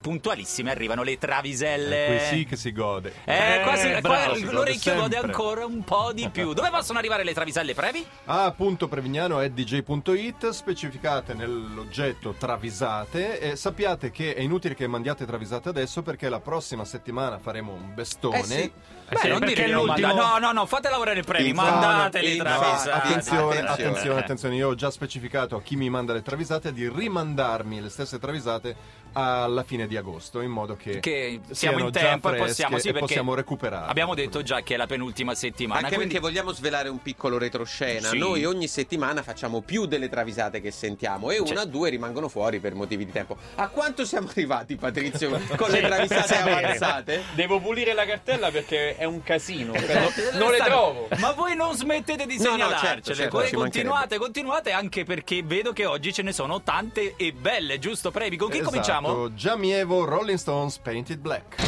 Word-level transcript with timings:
puntualissime 0.00 0.70
arrivano 0.70 1.02
le 1.02 1.18
traviselle. 1.18 2.06
Qui 2.28 2.38
sì 2.38 2.44
che 2.44 2.54
si 2.54 2.70
gode. 2.72 3.12
Eh, 3.24 3.60
quasi, 3.64 3.88
Eh, 3.88 4.00
qua 4.00 4.10
bravo, 4.10 4.32
gode 4.34 4.52
l'orecchio 4.52 4.94
gode 4.94 5.12
sempre. 5.14 5.30
ancora 5.32 5.66
un 5.66 5.82
po' 5.82 6.12
di 6.12 6.28
più. 6.30 6.52
Dove 6.54 6.70
possono 6.70 6.98
arrivare 7.00 7.24
le 7.24 7.34
traviselle 7.34 7.74
previ? 7.74 8.06
A 8.26 8.52
punto 8.52 8.86
Prevignano 8.86 9.40
è 9.40 9.50
dj.it, 9.50 10.50
specificate 10.50 11.34
nell'oggetto 11.34 12.32
travisate 12.38 13.40
e 13.40 13.56
sappiate 13.56 14.12
che 14.12 14.34
è 14.34 14.40
inutile 14.40 14.74
che 14.76 14.86
mandiate 14.86 15.26
travisate 15.26 15.68
adesso 15.68 16.02
perché 16.02 16.28
la 16.28 16.40
prossima 16.40 16.84
settimana 16.84 17.38
faremo 17.38 17.72
un 17.72 17.92
bestone. 17.92 18.38
Eh 18.38 18.44
sì. 18.44 18.72
Beh, 19.08 19.16
sì, 19.16 19.28
non 19.28 19.40
dire 19.40 19.66
l'ultimo- 19.68 20.12
No, 20.14 20.38
no, 20.38 20.52
no, 20.52 20.66
fate 20.66 20.90
lavorare 20.90 21.20
i 21.20 21.22
previ, 21.24 21.48
Infatti, 21.48 21.70
mandate 21.70 22.20
le 22.22 22.36
travisate. 22.36 22.90
Attenzione. 22.90 23.58
attenzione, 23.66 24.20
attenzione, 24.20 24.54
io 24.54 24.68
ho 24.68 24.74
già 24.74 24.90
specificato 24.90 25.56
a 25.56 25.62
chi 25.62 25.76
mi 25.76 25.88
manda 25.90 26.12
le 26.12 26.20
travisate 26.22 26.72
di 26.74 26.88
rimandarmi 26.88 27.80
le 27.80 27.88
stesse 27.88 28.18
travisate 28.18 28.76
alla 29.18 29.64
fine 29.64 29.86
di 29.88 29.96
agosto 29.96 30.40
in 30.40 30.50
modo 30.50 30.76
che, 30.76 31.00
Che 31.00 31.40
siamo 31.50 31.78
in 31.80 31.90
tempo 31.90 32.32
e 32.32 32.36
possiamo, 32.36 32.78
sì, 32.78 32.88
e 32.88 32.92
possiamo 32.92 33.34
recuperare. 33.34 33.90
Abbiamo 33.90 34.14
detto 34.14 34.42
già 34.42 34.62
che 34.62 34.74
è 34.74 34.76
la 34.76 34.86
penultima 34.86 35.34
settimana. 35.34 35.80
Anche 35.80 35.96
quindi... 35.96 36.14
perché 36.14 36.28
vogliamo 36.28 36.52
svelare 36.52 36.88
un 36.88 37.02
piccolo 37.02 37.36
retroscena. 37.36 38.08
Sì. 38.08 38.18
Noi 38.18 38.44
ogni 38.44 38.68
settimana 38.68 39.22
facciamo 39.22 39.60
più 39.60 39.86
delle 39.86 40.08
travisate 40.08 40.60
che 40.60 40.70
sentiamo 40.70 41.30
e 41.30 41.38
una 41.38 41.62
o 41.62 41.66
due 41.66 41.90
rimangono 41.90 42.28
fuori 42.28 42.60
per 42.60 42.74
motivi 42.74 43.04
di 43.04 43.12
tempo. 43.12 43.36
A 43.56 43.68
quanto 43.68 44.04
siamo 44.04 44.28
arrivati, 44.28 44.76
Patrizio, 44.76 45.30
con 45.56 45.70
le 45.70 45.80
travisate 45.80 46.36
avanzate? 46.36 47.24
Devo 47.34 47.60
pulire 47.60 47.94
la 47.94 48.04
cartella 48.06 48.50
perché 48.50 48.96
è 48.96 49.04
un 49.04 49.22
casino. 49.22 49.72
però 49.78 50.08
non 50.34 50.50
le 50.52 50.58
trovo. 50.58 51.08
Ma 51.18 51.32
voi 51.32 51.56
non 51.56 51.74
smettete 51.74 52.26
di 52.26 52.36
No, 52.38 52.44
no, 52.44 52.50
segnalarcele. 52.50 53.02
certo, 53.02 53.14
certo, 53.14 53.56
continuate, 53.58 54.18
continuate 54.18 54.70
anche 54.70 55.04
perché 55.04 55.42
vedo 55.42 55.72
che 55.72 55.86
oggi 55.86 56.12
ce 56.12 56.22
ne 56.22 56.32
sono 56.32 56.62
tante 56.62 57.14
e 57.16 57.32
belle, 57.32 57.78
giusto? 57.78 58.10
Previ, 58.10 58.36
con 58.36 58.48
chi 58.48 58.58
Esatto, 58.58 58.70
cominciamo? 58.70 59.07
Giamievo 59.34 60.04
Rolling 60.04 60.38
Stones 60.38 60.78
Painted 60.78 61.18
Black. 61.18 61.56
I 61.60 61.64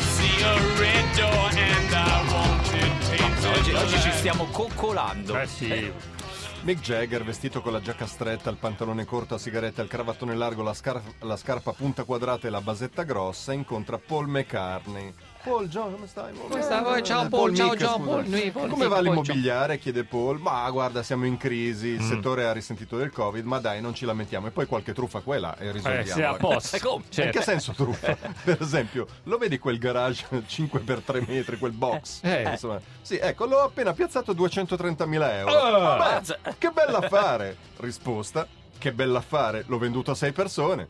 see 0.00 0.42
a 0.42 0.54
red 0.78 1.16
door 1.16 1.50
and 1.50 1.92
I 1.92 2.32
want 2.32 2.66
it 2.74 2.98
Oggi, 3.46 3.72
oggi 3.72 4.00
ci 4.00 4.10
stiamo 4.12 4.46
coccolando. 4.46 5.38
Eh 5.38 5.46
sì. 5.46 5.92
Mick 6.62 6.80
Jagger 6.80 7.24
vestito 7.24 7.60
con 7.60 7.72
la 7.72 7.80
giacca 7.80 8.06
stretta, 8.06 8.50
il 8.50 8.56
pantalone 8.56 9.04
corto 9.04 9.34
a 9.34 9.38
sigaretta, 9.38 9.80
il 9.80 9.88
cravattone 9.88 10.34
largo, 10.34 10.62
la, 10.62 10.74
scar- 10.74 11.02
la 11.20 11.36
scarpa 11.36 11.70
a 11.70 11.72
punta 11.72 12.04
quadrata 12.04 12.46
e 12.46 12.50
la 12.50 12.60
basetta 12.60 13.04
grossa 13.04 13.52
incontra 13.52 13.98
Paul 13.98 14.28
McCartney. 14.28 15.14
Paul 15.42 15.68
John, 15.68 15.92
come 15.94 16.06
stai? 16.06 16.32
Come 16.34 16.60
stai? 16.62 16.98
Eh, 16.98 17.02
Ciao, 17.02 17.28
Paul, 17.28 17.54
ciao, 17.54 17.70
Mick, 17.70 17.80
scusa. 17.80 17.98
Paul. 17.98 18.26
Noi, 18.26 18.50
Paul, 18.50 18.68
Come 18.68 18.82
sì, 18.82 18.88
va 18.88 18.94
Paul, 18.96 19.04
l'immobiliare? 19.06 19.78
chiede 19.78 20.04
Paul. 20.04 20.38
Ma 20.40 20.68
guarda, 20.70 21.02
siamo 21.02 21.24
in 21.26 21.36
crisi, 21.36 21.88
Mm. 21.90 21.94
il 21.94 22.02
settore 22.02 22.44
ha 22.46 22.52
risentito 22.52 22.96
del 22.96 23.10
Covid, 23.12 23.44
ma 23.44 23.58
dai, 23.58 23.80
non 23.80 23.94
ci 23.94 24.04
lamentiamo. 24.04 24.48
E 24.48 24.50
poi 24.50 24.66
qualche 24.66 24.92
truffa 24.92 25.20
qua 25.20 25.36
e 25.36 25.38
là 25.38 25.56
e 25.56 25.66
Eh, 25.68 25.72
risolviamo. 25.72 26.04
sì, 26.04 26.22
a 26.22 26.34
posto. 26.34 26.76
E 26.76 26.80
come? 26.80 27.04
In 27.06 27.10
Certo. 27.12 27.38
che 27.38 27.44
senso 27.44 27.72
truffa? 27.72 28.16
Per 28.44 28.58
esempio, 28.60 29.06
lo 29.24 29.38
vedi 29.38 29.58
quel 29.58 29.78
garage 29.78 30.26
5x3 30.46 31.24
metri, 31.26 31.56
quel 31.58 31.72
box? 31.72 32.20
Eh. 32.22 32.42
Insomma, 32.50 32.80
sì, 33.00 33.16
ecco, 33.16 33.46
l'ho 33.46 33.60
appena 33.62 33.92
piazzato 33.92 34.34
230.000 34.34 35.30
euro. 35.38 35.50
Ah. 35.52 36.20
Beh, 36.20 36.54
che 36.58 36.70
bell'affare! 36.70 37.56
Risposta, 37.78 38.46
che 38.76 38.92
bell'affare, 38.92 39.64
l'ho 39.66 39.78
venduto 39.78 40.10
a 40.10 40.14
6 40.14 40.32
persone. 40.32 40.86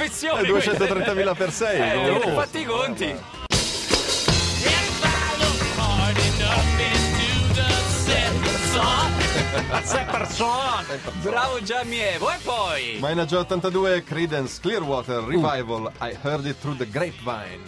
E 0.00 0.10
230.000 0.10 1.34
per 1.34 1.50
6. 1.50 1.76
Eh, 1.76 2.10
ho 2.10 2.40
fatti 2.40 2.60
i 2.60 2.64
conti. 2.64 3.16
Sei 9.82 10.04
persone. 10.04 11.00
Bravo 11.22 11.60
Giamievo. 11.62 12.30
E 12.30 12.36
poi? 12.44 12.98
Mina 13.00 13.24
Joe 13.24 13.40
82, 13.40 14.04
Credence 14.04 14.60
Clearwater 14.60 15.24
Revival, 15.24 15.90
I 16.00 16.16
heard 16.22 16.46
it 16.46 16.56
through 16.60 16.76
the 16.76 16.88
grapevine. 16.88 17.58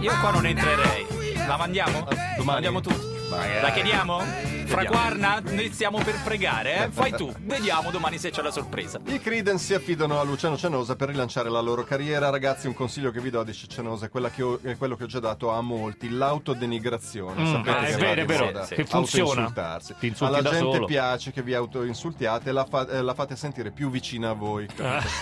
Io 0.00 0.18
qua 0.20 0.30
non 0.30 0.46
entrerei. 0.46 1.06
La 1.46 1.58
mandiamo? 1.58 2.06
Domani. 2.38 2.44
Mandiamo 2.44 2.80
tutti. 2.80 3.28
La 3.60 3.70
chiediamo? 3.70 4.53
Fra 4.66 4.84
Quarna, 4.86 5.40
noi 5.44 5.70
stiamo 5.72 5.98
per 6.02 6.14
pregare, 6.24 6.84
eh? 6.86 6.88
Fai 6.90 7.12
tu. 7.12 7.32
Vediamo 7.40 7.90
domani 7.90 8.18
se 8.18 8.30
c'è 8.30 8.42
la 8.42 8.50
sorpresa. 8.50 8.98
I 9.04 9.20
Credence 9.20 9.64
si 9.64 9.74
affidano 9.74 10.18
a 10.18 10.22
Luciano 10.24 10.56
Cianosa 10.56 10.96
per 10.96 11.08
rilanciare 11.08 11.50
la 11.50 11.60
loro 11.60 11.84
carriera. 11.84 12.30
Ragazzi, 12.30 12.66
un 12.66 12.74
consiglio 12.74 13.10
che 13.10 13.20
vi 13.20 13.30
do 13.30 13.42
di 13.42 13.52
Cianosa 13.52 14.06
è, 14.06 14.08
quella 14.08 14.30
che 14.30 14.42
ho- 14.42 14.58
è 14.62 14.76
quello 14.76 14.96
che 14.96 15.04
ho 15.04 15.06
già 15.06 15.20
dato 15.20 15.50
a 15.50 15.60
molti, 15.60 16.10
l'autodenigrazione. 16.10 17.42
Mm, 17.42 17.52
Sapete 17.52 17.70
ah, 17.76 17.86
è 17.86 17.96
vero, 17.96 18.20
è 18.22 18.24
vero, 18.24 18.50
che 18.68 18.84
funziona. 18.86 19.28
Autoinsultarsi. 19.30 19.94
Ti 19.98 20.14
Alla 20.20 20.40
da 20.40 20.50
gente 20.50 20.72
solo. 20.72 20.86
piace 20.86 21.30
che 21.30 21.42
vi 21.42 21.54
autoinsultiate 21.54 22.48
e 22.48 22.52
la, 22.52 22.64
fa- 22.64 22.88
eh, 22.88 23.02
la 23.02 23.14
fate 23.14 23.36
sentire 23.36 23.70
più 23.70 23.90
vicina 23.90 24.30
a 24.30 24.34
voi. 24.34 24.66
Ah. 24.80 25.02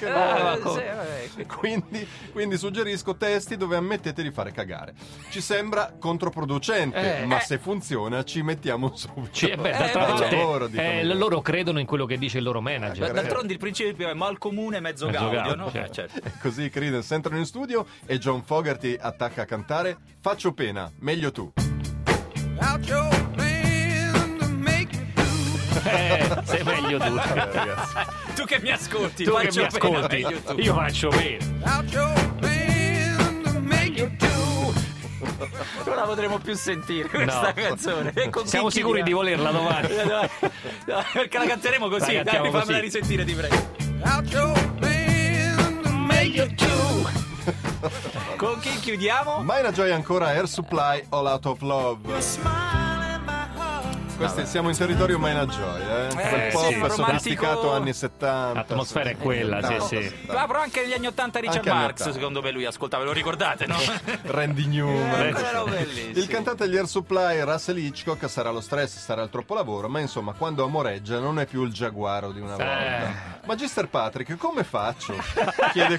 eh, 0.00 0.06
Ah, 0.06 0.68
eh. 0.78 1.46
Quindi, 1.46 2.06
quindi 2.32 2.56
suggerisco 2.56 3.16
testi 3.16 3.56
dove 3.56 3.76
ammettete 3.76 4.22
di 4.22 4.30
fare 4.30 4.52
cagare. 4.52 4.94
Ci 5.30 5.40
sembra 5.40 5.92
controproducente, 5.98 7.20
Eh, 7.22 7.26
ma 7.26 7.40
eh. 7.40 7.44
se 7.44 7.58
funziona 7.58 7.94
ci 8.24 8.42
mettiamo 8.42 8.92
subito. 8.96 9.60
Beh, 9.60 9.68
Eh, 9.70 9.72
d'altra 9.78 10.04
beh, 10.06 10.12
parte, 10.12 10.36
lavoro, 10.36 10.66
dicono 10.68 10.88
eh, 10.88 11.04
loro. 11.04 11.18
loro 11.18 11.40
credono 11.42 11.78
in 11.80 11.86
quello 11.86 12.06
che 12.06 12.18
dice 12.18 12.38
il 12.38 12.44
loro 12.44 12.60
Ma 12.60 12.70
manager. 12.70 13.12
D'altronde 13.12 13.52
il 13.52 13.58
principio 13.58 14.08
è 14.08 14.14
mal 14.14 14.38
comune, 14.38 14.80
mezzo, 14.80 15.06
Mezzo 15.06 15.18
gaudio, 15.18 15.40
gaudio, 15.40 15.54
no? 15.56 15.70
certo. 15.70 16.02
Eh, 16.02 16.08
certo. 16.08 16.30
Così 16.40 16.62
i 16.64 16.70
Creedence 16.70 17.14
entrano 17.14 17.38
in 17.38 17.46
studio 17.46 17.86
e 18.06 18.18
John 18.18 18.42
Fogerty 18.42 18.96
attacca 19.00 19.42
a 19.42 19.44
cantare 19.44 19.96
Faccio 20.20 20.52
pena, 20.52 20.90
meglio 21.00 21.30
tu. 21.32 21.52
Eh, 25.88 26.28
sei 26.44 26.64
meglio 26.64 26.98
tu. 26.98 27.14
Ragazzi. 27.14 27.94
Tu 28.34 28.44
che 28.44 28.58
mi 28.60 28.70
ascolti, 28.70 29.24
tu 29.24 29.32
che 29.36 29.46
mi 29.46 29.52
pena, 29.52 29.66
ascolti, 29.66 30.26
tu. 30.44 30.60
io 30.60 30.74
faccio 30.74 31.08
bene. 31.10 32.25
La 36.06 36.12
potremo 36.12 36.38
più 36.38 36.54
sentire 36.54 37.08
questa 37.08 37.40
No. 37.40 37.52
canzone. 37.54 38.12
Siamo 38.44 38.70
sicuri 38.70 39.02
di 39.02 39.12
volerla 39.12 39.50
domani. 39.50 39.88
Perché 41.12 41.38
la 41.38 41.46
canteremo 41.46 41.88
così, 41.88 42.14
La 42.14 42.22
dai, 42.22 42.34
fammela 42.36 42.60
così. 42.60 42.80
risentire 42.80 43.24
ti 43.24 43.34
prego. 43.34 43.74
Con 48.36 48.58
chi 48.60 48.70
chiudiamo? 48.80 49.42
Mina 49.42 49.70
Joy 49.72 49.90
ancora 49.90 50.28
Air 50.28 50.48
Supply 50.48 51.04
All 51.10 51.26
Out 51.26 51.46
of 51.46 51.60
Love. 51.62 52.85
Questi 54.16 54.46
siamo 54.46 54.70
in 54.70 54.76
territorio 54.76 55.18
Mina 55.18 55.44
Joy, 55.44 55.80
eh? 55.82 56.08
Quel 56.14 56.50
pop 56.52 56.88
sì, 56.88 56.94
sofisticato 56.94 57.60
romantico. 57.60 57.72
anni 57.72 57.92
70. 57.92 58.52
L'atmosfera 58.54 59.10
è 59.10 59.16
quella, 59.16 59.56
sì, 59.62 59.74
70, 59.74 59.86
sì. 59.86 60.02
70. 60.02 60.32
Ma 60.32 60.46
però 60.46 60.60
anche 60.60 60.80
negli 60.82 60.92
anni 60.94 61.06
80 61.06 61.38
Richard 61.40 61.58
Anche 61.58 61.70
Marx, 61.70 62.00
80. 62.00 62.12
secondo 62.12 62.42
me 62.42 62.50
lui 62.50 62.64
ascoltava, 62.64 63.04
lo 63.04 63.12
ricordate, 63.12 63.66
no? 63.66 63.76
Randy 64.22 64.66
Newman. 64.66 65.32
Bellissimi. 65.68 66.18
Il 66.18 66.26
cantante 66.28 66.64
degli 66.66 66.76
Air 66.76 66.86
Supply, 66.88 67.40
Russell 67.42 67.76
Hitchcock, 67.76 68.28
sarà 68.30 68.50
lo 68.50 68.60
stress, 68.60 68.98
sarà 68.98 69.22
il 69.22 69.28
troppo 69.28 69.54
lavoro, 69.54 69.88
ma 69.88 70.00
insomma, 70.00 70.32
quando 70.32 70.64
amoreggia 70.64 71.18
non 71.18 71.38
è 71.38 71.46
più 71.46 71.62
il 71.64 71.72
giaguaro 71.72 72.32
di 72.32 72.40
una 72.40 72.56
volta. 72.56 73.34
Magister 73.44 73.88
Patrick, 73.88 74.36
come 74.36 74.64
faccio? 74.64 75.14
Chiede, 75.72 75.98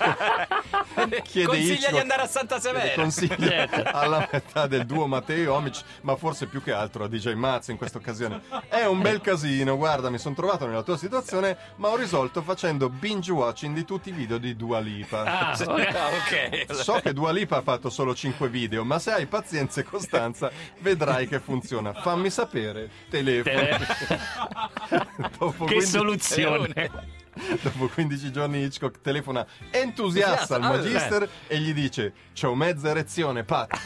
chiede 1.23 1.47
Consiglia 1.47 1.73
Hitchcock. 1.73 1.91
di 1.91 1.99
andare 1.99 2.21
a 2.23 2.27
Santa 2.27 2.59
Severa. 2.59 2.93
consigli 2.95 3.53
alla 3.85 4.27
metà 4.31 4.65
del 4.67 4.85
duo 4.85 5.05
Matteo 5.05 5.53
Omic, 5.53 5.81
ma 6.01 6.15
forse 6.15 6.47
più 6.47 6.63
che 6.63 6.71
altro 6.71 7.03
a 7.03 7.07
DJ 7.07 7.33
Mazzi 7.33 7.71
in 7.71 7.77
questa 7.77 7.99
occasione. 8.07 8.41
È 8.69 8.85
un 8.85 9.01
bel 9.01 9.19
casino, 9.19 9.75
guarda, 9.75 10.09
mi 10.09 10.17
sono 10.17 10.33
trovato 10.33 10.65
nella 10.65 10.83
tua 10.83 10.97
situazione, 10.97 11.57
ma 11.75 11.89
ho 11.89 11.95
risolto 11.97 12.41
facendo 12.41 12.89
binge 12.89 13.31
watching 13.31 13.75
di 13.75 13.83
tutti 13.83 14.09
i 14.09 14.11
video 14.13 14.37
di 14.37 14.55
Dua 14.55 14.79
Lipa. 14.79 15.23
Ah, 15.23 15.57
ok. 15.59 16.67
Ok. 16.69 16.73
So 16.73 16.99
che 17.01 17.13
Dua 17.13 17.31
Lipa 17.31 17.57
ha 17.57 17.61
fatto 17.61 17.89
solo 17.89 18.15
5 18.15 18.47
video, 18.47 18.83
ma 18.85 18.99
se 18.99 19.11
hai 19.11 19.25
pazienza 19.25 19.81
e 19.81 19.83
costanza 19.83 20.49
vedrai 20.79 21.27
che 21.27 21.39
funziona. 21.39 21.93
Fammi 21.93 22.29
sapere, 22.29 22.89
telefono. 23.09 23.67
Dopo 25.37 25.65
Che 25.65 25.73
15 25.73 25.85
soluzione. 25.85 27.15
Dopo 27.61 27.87
15 27.87 28.31
giorni 28.31 28.63
Hitchcock 28.63 28.99
telefona 28.99 29.45
entusiasta 29.69 30.55
al 30.55 30.63
Ah, 30.63 30.69
Magister 30.69 31.29
e 31.45 31.59
gli 31.59 31.71
dice 31.71 32.13
C'ho 32.33 32.55
mezza 32.55 32.89
erezione, 32.89 33.43
Pat. 33.43 33.77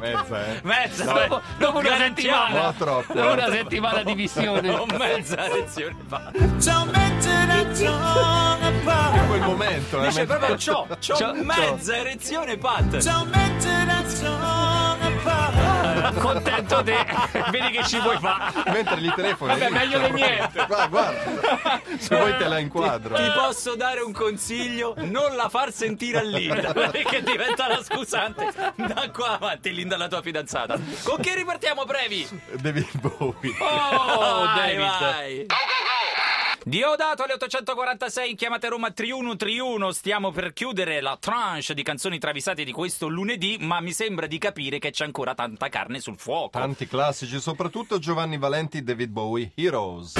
Mezza, 0.00 0.46
eh? 0.46 0.60
Mezza, 0.62 1.04
Dopo, 1.04 1.40
dopo 1.58 1.78
una 1.78 1.96
settimana, 1.96 2.62
No, 2.62 2.74
troppo. 2.74 3.12
dopo 3.14 3.32
una 3.32 3.50
settimana 3.50 4.02
di 4.02 4.14
visione. 4.14 4.70
Ho 4.70 4.86
mezza 4.98 5.46
lezione 5.48 5.96
fa. 6.08 6.30
In 9.14 9.26
quel 9.28 9.40
momento, 9.42 10.02
eh, 10.02 10.06
Dice 10.08 10.24
proprio 10.26 10.54
c'ho, 10.56 10.86
c'ho 11.00 11.14
C'ho- 11.14 11.34
mezza 11.44 11.96
erezione 11.96 12.56
Pat. 12.58 12.96
Contento 16.20 16.82
te. 16.82 17.06
Vedi 17.50 17.70
che 17.70 17.84
ci 17.84 17.98
puoi 17.98 18.18
fare. 18.18 18.70
Mentre 18.70 19.00
gli 19.00 19.12
telefoni. 19.12 19.52
Vabbè, 19.52 19.70
meglio 19.70 19.98
di 20.00 20.10
niente. 20.12 20.64
Guarda, 20.66 20.86
guarda. 20.86 21.80
Se 21.98 22.16
vuoi 22.16 22.36
te 22.36 22.48
la 22.48 22.58
inquadro. 22.58 23.14
Ti 23.14 23.30
posso 23.34 23.76
dare 23.76 24.00
un 24.00 24.12
consiglio? 24.12 24.94
Non 24.96 25.36
la 25.36 25.48
far 25.48 25.72
sentire 25.72 26.18
a 26.18 26.22
Linda, 26.22 26.72
perché 26.74 27.22
diventa 27.22 27.68
la 27.68 27.82
scusante 27.82 28.52
da 28.76 29.10
qua 29.12 29.32
avanti, 29.32 29.72
Linda, 29.72 29.96
la 29.96 30.08
tua 30.08 30.22
fidanzata. 30.22 30.78
Con 31.02 31.20
che 31.20 31.34
ripartiamo, 31.34 31.84
brevi? 31.84 32.28
David 32.60 33.00
Bowie. 33.00 33.54
Oh, 33.60 34.44
vai, 34.44 34.76
David. 34.76 35.00
vai. 35.00 35.46
Diodato 36.64 37.24
alle 37.24 37.32
846, 37.32 38.36
chiamate 38.36 38.68
Roma 38.68 38.92
3131. 38.92 39.90
Stiamo 39.90 40.30
per 40.30 40.52
chiudere 40.52 41.00
la 41.00 41.16
tranche 41.18 41.74
di 41.74 41.82
canzoni 41.82 42.18
travisate 42.18 42.62
di 42.62 42.70
questo 42.70 43.08
lunedì, 43.08 43.56
ma 43.60 43.80
mi 43.80 43.92
sembra 43.92 44.26
di 44.26 44.38
capire 44.38 44.78
che 44.78 44.90
c'è 44.90 45.04
ancora 45.04 45.34
tanta 45.34 45.68
carne 45.68 45.98
sul 45.98 46.16
fuoco. 46.18 46.58
Tanti 46.58 46.86
classici, 46.86 47.40
soprattutto 47.40 47.98
Giovanni 47.98 48.38
Valenti, 48.38 48.82
David 48.82 49.10
Bowie, 49.10 49.50
Heroes. 49.56 50.14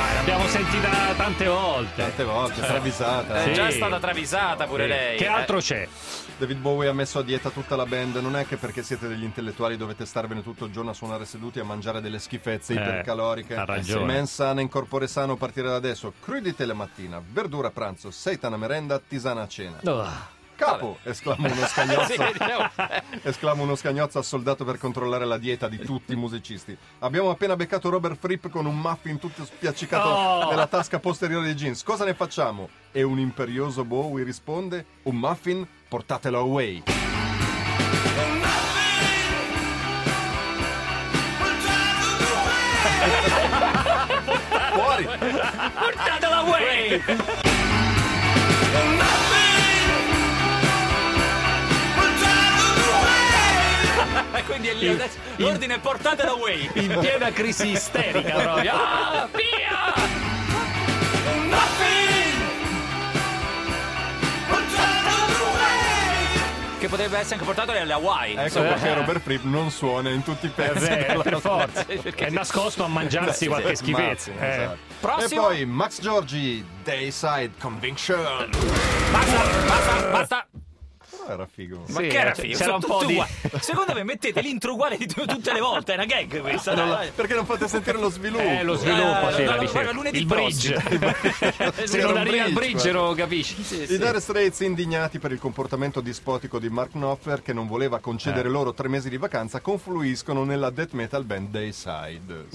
Dai, 0.00 0.14
l'abbiamo 0.14 0.46
sentita 0.46 0.88
tante 1.14 1.46
volte. 1.46 1.94
Tante 2.02 2.24
volte, 2.24 2.60
travisata. 2.62 3.44
È 3.44 3.50
eh. 3.50 3.52
già 3.52 3.68
Sì. 3.68 3.76
stata 3.76 3.98
travisata 4.00 4.64
pure 4.64 4.86
lei. 4.86 5.18
Che 5.18 5.24
eh. 5.24 5.28
altro 5.28 5.58
c'è? 5.58 5.86
David 6.38 6.56
Bowie 6.56 6.88
ha 6.88 6.94
messo 6.94 7.18
a 7.18 7.22
dieta 7.22 7.50
tutta 7.50 7.76
la 7.76 7.84
band. 7.84 8.16
Non 8.16 8.34
è 8.34 8.46
che 8.46 8.56
perché 8.56 8.82
siete 8.82 9.08
degli 9.08 9.24
intellettuali 9.24 9.76
dovete 9.76 10.06
starvene 10.06 10.42
tutto 10.42 10.64
il 10.64 10.72
giorno 10.72 10.88
a 10.88 10.94
suonare 10.94 11.26
seduti 11.26 11.60
a 11.60 11.64
mangiare 11.64 12.00
delle 12.00 12.18
schifezze 12.18 12.72
Eh, 12.72 12.76
ipercaloriche. 12.76 13.54
ha 13.54 13.66
ragione. 13.66 14.06
Men 14.06 14.26
sana 14.26 14.62
in 14.62 14.70
corpore 14.70 15.06
sano 15.06 15.34
a 15.34 15.36
partire 15.36 15.68
da 15.68 15.74
adesso. 15.74 16.14
Crudite 16.18 16.64
la 16.64 16.72
mattina, 16.72 17.22
verdura 17.22 17.68
a 17.68 17.70
pranzo, 17.70 18.10
seitana 18.10 18.54
a 18.54 18.58
merenda, 18.58 18.98
tisana 19.06 19.42
a 19.42 19.48
cena. 19.48 19.80
Oh. 19.84 20.38
Capo! 20.60 20.98
esclama 21.04 21.50
uno 21.50 21.66
scagnozzo. 21.66 22.12
Esclama 23.22 23.62
uno 23.62 23.74
scagnozzo 23.74 24.18
al 24.18 24.24
soldato 24.24 24.62
per 24.66 24.76
controllare 24.76 25.24
la 25.24 25.38
dieta 25.38 25.68
di 25.68 25.78
tutti 25.78 26.12
i 26.12 26.16
musicisti. 26.16 26.76
Abbiamo 26.98 27.30
appena 27.30 27.56
beccato 27.56 27.88
Robert 27.88 28.18
Fripp 28.18 28.48
con 28.48 28.66
un 28.66 28.78
muffin 28.78 29.18
tutto 29.18 29.46
spiaccicato 29.46 30.08
Oh. 30.10 30.50
nella 30.50 30.66
tasca 30.66 30.98
posteriore 30.98 31.46
dei 31.46 31.54
jeans. 31.54 31.82
Cosa 31.82 32.04
ne 32.04 32.12
facciamo? 32.12 32.68
E 32.92 33.02
un 33.02 33.18
imperioso 33.18 33.84
Bowie 33.84 34.22
risponde: 34.22 34.84
Un 35.04 35.16
muffin? 35.16 35.66
Portatelo 35.88 36.40
away. 36.40 36.82
Fuori! 44.72 45.04
Portatela 45.78 46.38
away! 46.38 47.02
E 54.40 54.44
Quindi 54.44 54.68
è 54.68 54.74
lì 54.74 54.88
adesso, 54.88 55.18
l'ordine 55.36 55.74
è 55.74 55.78
portatela 55.80 56.30
away. 56.30 56.70
In 56.74 56.96
piena 56.98 57.30
crisi 57.30 57.68
isterica 57.72 58.38
proprio. 58.38 58.72
Ah, 58.72 59.28
via! 59.32 60.08
Che 66.78 66.88
potrebbe 66.88 67.18
essere 67.18 67.34
anche 67.34 67.44
portatela 67.44 67.80
alle 67.82 67.92
Hawaii. 67.92 68.36
Ecco 68.36 68.60
perché 68.62 68.94
Robert 68.94 69.20
Fripp 69.20 69.44
non 69.44 69.70
suona 69.70 70.08
in 70.08 70.22
tutti 70.22 70.46
i 70.46 70.48
Eh, 70.48 70.52
pezzi. 70.52 70.88
della- 70.88 71.22
per 71.22 71.38
forza. 71.38 71.84
È 71.86 72.30
nascosto 72.30 72.84
a 72.84 72.88
mangiarsi 72.88 73.48
qualche 73.48 73.76
schifezza. 73.76 74.30
Eh. 74.40 74.48
esatto. 74.48 74.78
Prossimo. 74.98 75.42
E 75.42 75.44
poi 75.56 75.66
Max 75.66 76.00
Giorgi, 76.00 76.64
Dayside 76.82 77.50
Conviction. 77.60 78.48
Basta, 79.12 79.42
basta, 79.66 80.08
basta. 80.10 80.46
Era 81.30 81.46
figo. 81.46 81.84
Ma 81.88 82.00
Sì, 82.00 82.06
che 82.08 82.18
era 82.18 82.34
figo? 82.34 82.56
c'era 82.58 82.74
un 82.74 82.80
po' 82.80 83.04
di-. 83.04 83.22
Secondo 83.60 83.92
me 83.94 84.02
mettete 84.04 84.40
l'intro 84.40 84.72
uguale 84.72 84.96
di 84.96 85.06
tu- 85.06 85.24
tutte 85.26 85.52
le 85.52 85.60
volte, 85.60 85.92
è 85.92 85.94
una 85.94 86.04
gag 86.06 86.40
questa. 86.40 86.74
dai, 86.74 86.88
dai. 86.88 87.10
Perché 87.14 87.34
non 87.34 87.44
fate 87.46 87.68
sentire 87.68 87.98
lo 87.98 88.10
sviluppo? 88.10 88.42
Eh, 88.42 88.62
lo 88.64 88.76
sviluppo, 88.76 89.28
Eh, 89.28 89.32
sì, 89.34 89.44
no, 89.44 89.56
la 89.56 89.82
no, 89.84 89.92
lunedì 89.92 90.18
Il 90.18 90.26
bridge. 90.26 90.76
Se 91.86 91.98
non 92.00 92.12
un 92.12 92.16
arriva 92.18 92.44
al 92.44 92.52
bridge, 92.52 92.90
lo 92.92 93.14
capisci. 93.14 93.62
Sì, 93.62 93.82
I 93.82 93.86
sì. 93.86 93.98
Dire 93.98 94.20
Straits 94.20 94.60
indignati 94.60 95.18
per 95.18 95.32
il 95.32 95.38
comportamento 95.38 96.00
dispotico 96.00 96.58
di 96.58 96.68
Mark 96.68 96.90
Knopfler 96.92 97.42
che 97.42 97.52
non 97.52 97.66
voleva 97.66 97.98
concedere 98.00 98.48
Eh. 98.48 98.50
loro 98.50 98.72
tre 98.74 98.88
mesi 98.88 99.08
di 99.08 99.16
vacanza 99.16 99.60
confluiscono 99.60 100.44
nella 100.44 100.70
death 100.70 100.92
metal 100.92 101.24
band 101.24 101.48
Dayside. 101.50 102.46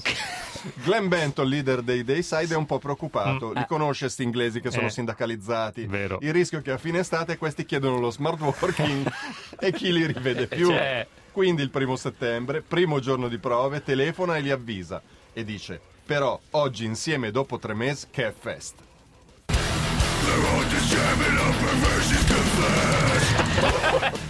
Glenn 0.82 1.06
Benton, 1.08 1.46
leader 1.46 1.82
dei 1.82 2.02
Dayside, 2.04 2.52
è 2.54 2.56
un 2.56 2.66
po' 2.66 2.78
preoccupato. 2.78 3.52
Li 3.52 3.64
conosce 3.68 4.08
sti 4.08 4.22
inglesi 4.22 4.60
che 4.60 4.70
sono 4.70 4.84
Mm. 4.84 4.86
Eh. 4.86 4.90
sindacalizzati. 4.90 5.86
Vero. 5.86 6.18
Il 6.22 6.32
rischio 6.32 6.58
è 6.58 6.62
che 6.62 6.72
a 6.72 6.78
fine 6.78 6.98
estate 7.00 7.36
questi 7.38 7.64
chiedono 7.64 7.98
lo 7.98 8.10
smart 8.10 8.38
working 8.66 9.12
e 9.58 9.72
chi 9.72 9.92
li 9.92 10.06
rivede 10.06 10.46
più. 10.46 10.68
Cioè. 10.68 11.06
Quindi 11.32 11.62
il 11.62 11.70
primo 11.70 11.96
settembre, 11.96 12.62
primo 12.62 12.98
giorno 13.00 13.28
di 13.28 13.38
prove, 13.38 13.82
telefona 13.82 14.36
e 14.36 14.40
li 14.40 14.50
avvisa 14.50 15.00
e 15.32 15.44
dice 15.44 15.80
però 16.06 16.38
oggi 16.52 16.84
insieme 16.84 17.30
dopo 17.32 17.58
tre 17.58 17.74
mesi 17.74 18.06
che 18.10 18.26
è 18.28 18.32
fest. 18.38 18.74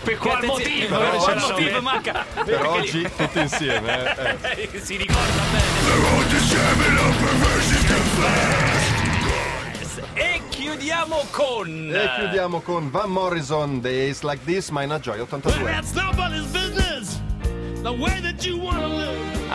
Per 0.03 0.19
qual 0.19 0.45
motivo? 0.45 0.97
Per 0.97 1.15
Eh, 1.15 1.17
qual 1.19 1.37
l'ho 1.39 1.49
motivo 1.49 1.69
detto. 1.69 1.83
manca? 1.83 2.25
Per 2.45 2.65
oggi 2.67 3.03
tutti 3.17 3.39
insieme. 3.41 4.17
eh, 4.17 4.69
eh. 4.73 4.81
si 4.81 4.97
ricorda 4.97 5.43
bene. 5.53 5.65
E 10.77 10.79
chiudiamo 10.79 11.23
con 11.31 11.91
E 11.91 12.11
chiudiamo 12.19 12.61
con 12.61 12.91
Van 12.91 13.11
Morrison, 13.11 13.81
Days 13.81 14.21
Like 14.21 14.45
This, 14.45 14.69
a 14.93 15.01
gioia 15.01 15.23
82. 15.23 15.55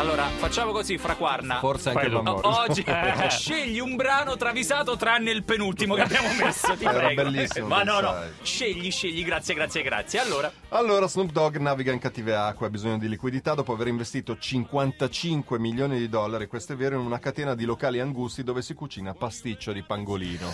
Allora, 0.02 0.26
facciamo 0.38 0.72
così, 0.72 0.98
Fraquarna. 0.98 1.60
Forse 1.60 1.90
anche 1.90 2.02
Quello. 2.10 2.24
Morrison. 2.24 2.54
oggi 2.54 2.84
Eh. 3.22 3.30
scegli 3.30 3.80
un 3.80 3.96
brano 3.96 4.36
travisato 4.36 4.96
tranne 4.96 5.30
il 5.30 5.44
penultimo 5.44 5.94
che 5.94 6.02
abbiamo 6.02 6.30
messo, 6.34 6.76
ti 6.76 6.84
Era 6.86 6.94
prego. 6.98 7.22
bellissimo, 7.24 7.68
Ma 7.68 7.84
no, 7.84 8.00
no, 8.00 8.16
scegli, 8.42 8.90
scegli, 8.90 9.24
grazie, 9.24 9.54
grazie, 9.54 9.84
grazie. 9.84 10.20
Allora, 10.20 10.52
Allora 10.70 11.08
Snoop 11.08 11.32
Dogg 11.32 11.58
naviga 11.58 11.92
in 11.92 12.00
cattive 12.00 12.34
acque, 12.36 12.66
ha 12.66 12.70
bisogno 12.72 12.98
di 12.98 13.08
liquidità 13.10 13.54
dopo 13.54 13.74
aver 13.74 13.88
investito 13.88 14.36
55 14.40 15.60
milioni 15.60 16.00
di 16.00 16.10
dollari, 16.10 16.48
questo 16.48 16.74
è 16.74 16.76
vero, 16.76 16.96
in 17.00 17.06
una 17.06 17.20
catena 17.20 17.54
di 17.54 17.66
locali 17.66 18.00
angusti 18.00 18.44
dove 18.44 18.64
si 18.64 18.74
cucina 18.74 19.14
pasticcio 19.14 19.72
di 19.72 19.84
pangolino. 19.84 20.48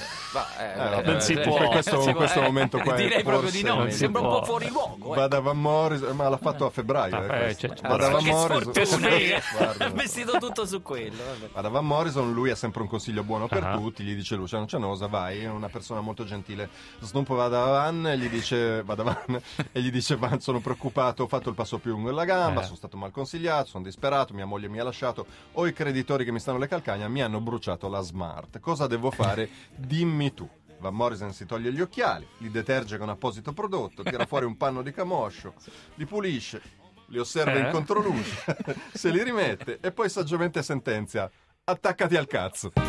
eh, 0.59 0.77
vabbè, 0.77 1.05
non 1.09 1.21
si 1.21 1.33
in 1.33 1.41
può. 1.41 1.69
questo, 1.69 1.93
non 1.95 2.01
si 2.03 2.09
in 2.09 2.15
può, 2.15 2.23
questo 2.23 2.39
eh, 2.39 2.43
momento 2.43 2.79
qua 2.79 2.95
Direi 2.95 3.23
proprio 3.23 3.39
forse 3.43 3.57
di 3.57 3.63
no, 3.63 3.75
non 3.75 3.85
mi 3.85 3.91
si 3.91 3.97
sembra 3.99 4.21
un 4.21 4.27
può. 4.27 4.39
po' 4.39 4.45
fuori 4.45 4.67
luogo. 4.67 5.13
Eh. 5.13 5.15
Vada 5.15 5.39
Van 5.39 5.59
Morrison, 5.59 6.15
ma 6.17 6.27
l'ha 6.27 6.37
fatto 6.37 6.65
a 6.65 6.69
febbraio. 6.69 7.15
Ah, 7.15 7.21
eh, 7.21 7.25
eh, 7.25 7.43
questo. 7.55 7.67
cioè, 7.67 7.87
Vada 7.87 8.07
Ma 8.07 8.13
Van 8.13 8.23
che 8.23 8.31
Morrison. 8.31 8.73
sfortuna, 8.85 9.07
eh. 9.09 9.36
Guarda. 9.57 9.89
vestito 9.89 10.37
tutto 10.37 10.65
su 10.65 10.81
quello. 10.81 11.17
vabbè. 11.23 11.49
Ad 11.53 11.67
Van 11.71 11.85
Morrison 11.85 12.33
lui 12.33 12.49
ha 12.49 12.55
sempre 12.55 12.81
un 12.81 12.87
consiglio 12.87 13.23
buono 13.23 13.47
per 13.47 13.63
Ah. 13.63 13.75
tutti, 13.77 14.03
gli 14.03 14.15
dice 14.15 14.35
Luciano 14.35 14.65
Cianosa 14.67 15.07
vai, 15.07 15.39
è 15.41 15.49
una 15.49 15.69
persona 15.69 16.01
molto 16.01 16.23
gentile. 16.25 16.69
Snoop 16.99 17.27
va 17.27 17.47
da 17.47 17.65
Van 17.65 18.07
e 18.07 18.17
gli 18.17 18.29
dice, 18.29 18.83
va 18.83 18.95
da 18.95 19.03
Van, 19.03 19.41
e 19.71 19.81
gli 19.81 19.91
dice 19.91 20.15
Van 20.15 20.39
sono 20.39 20.59
preoccupato, 20.59 21.23
ho 21.23 21.27
fatto 21.27 21.49
il 21.49 21.55
passo 21.55 21.77
più 21.79 21.91
lungo 21.91 22.09
della 22.09 22.25
gamba, 22.25 22.61
Eh. 22.61 22.63
sono 22.65 22.75
stato 22.75 22.97
mal 22.97 23.11
consigliato, 23.11 23.67
sono 23.67 23.83
disperato, 23.83 24.33
mia 24.33 24.45
moglie 24.45 24.67
mi 24.69 24.79
ha 24.79 24.83
lasciato, 24.83 25.25
ho 25.53 25.65
i 25.67 25.73
creditori 25.73 26.25
che 26.25 26.31
mi 26.31 26.39
stanno 26.39 26.57
alle 26.57 26.67
calcagna, 26.67 27.07
mi 27.07 27.21
hanno 27.21 27.39
bruciato 27.41 27.87
la 27.89 28.01
smart. 28.01 28.59
Cosa 28.59 28.87
devo 28.87 29.11
fare? 29.11 29.49
Dimmi 29.75 30.33
tu. 30.33 30.47
Van 30.79 30.93
Morrison 30.93 31.33
si 31.33 31.47
toglie 31.47 31.71
gli 31.73 31.81
occhiali, 31.81 32.27
li 32.37 32.51
deterge 32.51 32.99
con 32.99 33.09
apposito 33.09 33.51
prodotto, 33.51 34.03
tira 34.03 34.27
fuori 34.27 34.45
un 34.45 34.57
panno 34.57 34.83
di 34.83 34.91
camoscio, 34.91 35.53
li 35.95 36.05
pulisce, 36.05 36.61
li 37.07 37.19
osserva 37.19 37.53
Eh? 37.53 37.59
in 37.59 37.69
controluce, 37.71 38.55
se 38.93 39.09
li 39.09 39.23
rimette 39.23 39.79
e 39.81 39.91
poi 39.91 40.09
saggiamente 40.09 40.61
sentenzia. 40.63 41.29
Attaccati 41.63 42.15
al 42.15 42.27
cazzo. 42.27 42.71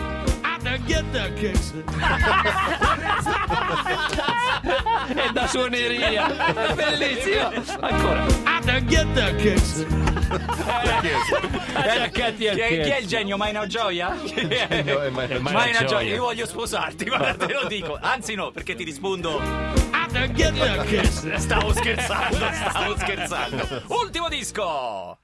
È 5.14 5.30
da 5.32 5.46
suoneria. 5.46 6.26
È 6.54 6.74
bellissimo. 6.74 7.48
Ancora. 7.80 8.26
I 8.26 8.60
can 8.64 8.86
get 8.86 9.06
the 9.14 9.34
kicks. 9.36 9.84
Attaccati 11.74 12.48
al 12.48 12.54
Chi 12.56 12.60
è, 12.60 12.68
chi 12.82 12.90
è 12.90 12.98
il 12.98 13.06
genio? 13.06 13.36
Maina 13.36 13.66
Gioia? 13.66 14.14
E 14.38 15.10
Maina 15.10 15.10
Maina 15.10 15.40
Maina 15.40 15.78
Gioia, 15.78 15.86
Gioia. 15.86 16.14
io 16.14 16.22
voglio 16.24 16.46
sposarti, 16.46 17.04
guarda, 17.06 17.46
te 17.46 17.52
lo 17.52 17.66
dico. 17.66 17.98
Anzi 18.00 18.34
no, 18.34 18.50
perché 18.50 18.74
ti 18.74 18.84
rispondo 18.84 19.40
Stavo 21.38 21.72
scherzando, 21.74 22.36
stavo 22.70 22.96
scherzando. 22.96 23.82
Ultimo 23.88 24.28
disco. 24.28 25.16